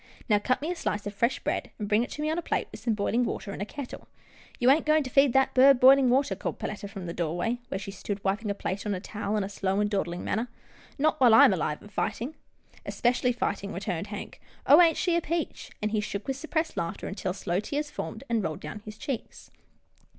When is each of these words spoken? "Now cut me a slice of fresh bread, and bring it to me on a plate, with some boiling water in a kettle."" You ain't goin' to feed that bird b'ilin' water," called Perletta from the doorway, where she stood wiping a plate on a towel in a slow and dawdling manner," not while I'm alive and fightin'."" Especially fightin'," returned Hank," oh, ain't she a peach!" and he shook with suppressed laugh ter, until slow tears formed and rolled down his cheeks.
"Now 0.31 0.39
cut 0.39 0.63
me 0.63 0.71
a 0.71 0.75
slice 0.75 1.05
of 1.05 1.13
fresh 1.13 1.37
bread, 1.41 1.69
and 1.77 1.87
bring 1.87 2.01
it 2.01 2.09
to 2.13 2.23
me 2.23 2.31
on 2.31 2.39
a 2.39 2.41
plate, 2.41 2.67
with 2.71 2.79
some 2.81 2.95
boiling 2.95 3.23
water 3.23 3.53
in 3.53 3.61
a 3.61 3.67
kettle."" 3.67 4.07
You 4.59 4.71
ain't 4.71 4.87
goin' 4.87 5.03
to 5.03 5.11
feed 5.11 5.31
that 5.33 5.53
bird 5.53 5.79
b'ilin' 5.79 6.07
water," 6.09 6.35
called 6.35 6.57
Perletta 6.57 6.87
from 6.89 7.05
the 7.05 7.13
doorway, 7.13 7.59
where 7.67 7.77
she 7.77 7.91
stood 7.91 8.23
wiping 8.23 8.49
a 8.49 8.55
plate 8.55 8.83
on 8.87 8.95
a 8.95 8.99
towel 8.99 9.37
in 9.37 9.43
a 9.43 9.47
slow 9.47 9.79
and 9.79 9.91
dawdling 9.91 10.23
manner," 10.23 10.47
not 10.97 11.19
while 11.21 11.35
I'm 11.35 11.53
alive 11.53 11.83
and 11.83 11.91
fightin'."" 11.93 12.33
Especially 12.83 13.31
fightin'," 13.31 13.73
returned 13.73 14.07
Hank," 14.07 14.41
oh, 14.65 14.81
ain't 14.81 14.97
she 14.97 15.15
a 15.15 15.21
peach!" 15.21 15.69
and 15.83 15.91
he 15.91 15.99
shook 16.01 16.27
with 16.27 16.35
suppressed 16.35 16.77
laugh 16.77 16.97
ter, 16.97 17.07
until 17.07 17.31
slow 17.31 17.59
tears 17.59 17.91
formed 17.91 18.23
and 18.27 18.41
rolled 18.43 18.61
down 18.61 18.79
his 18.83 18.97
cheeks. 18.97 19.51